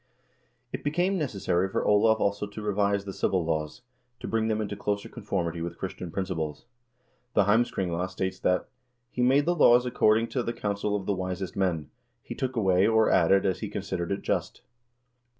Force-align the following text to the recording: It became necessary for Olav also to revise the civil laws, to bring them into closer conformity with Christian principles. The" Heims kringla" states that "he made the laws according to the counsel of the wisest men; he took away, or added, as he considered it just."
It 0.73 0.83
became 0.83 1.15
necessary 1.19 1.69
for 1.69 1.85
Olav 1.85 2.19
also 2.19 2.47
to 2.47 2.61
revise 2.63 3.05
the 3.05 3.13
civil 3.13 3.45
laws, 3.45 3.83
to 4.19 4.27
bring 4.27 4.47
them 4.47 4.59
into 4.59 4.75
closer 4.75 5.07
conformity 5.09 5.61
with 5.61 5.77
Christian 5.77 6.09
principles. 6.09 6.65
The" 7.35 7.43
Heims 7.43 7.71
kringla" 7.71 8.09
states 8.09 8.39
that 8.39 8.67
"he 9.11 9.21
made 9.21 9.45
the 9.45 9.53
laws 9.53 9.85
according 9.85 10.29
to 10.29 10.41
the 10.41 10.53
counsel 10.53 10.95
of 10.95 11.05
the 11.05 11.13
wisest 11.13 11.55
men; 11.55 11.91
he 12.23 12.33
took 12.33 12.55
away, 12.55 12.87
or 12.87 13.11
added, 13.11 13.45
as 13.45 13.59
he 13.59 13.69
considered 13.69 14.11
it 14.11 14.23
just." 14.23 14.61